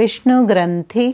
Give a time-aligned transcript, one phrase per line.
[0.00, 1.06] विष्णु ग्रंथि